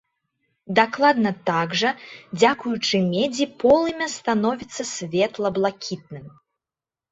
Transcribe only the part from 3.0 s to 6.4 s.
медзі полымя становіцца светла-блакітным.